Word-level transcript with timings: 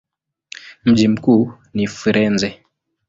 Mji 0.85 1.07
mkuu 1.07 1.53
ni 1.73 1.87
Firenze. 1.87 2.63